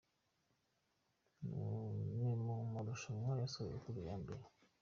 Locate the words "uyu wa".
3.99-4.15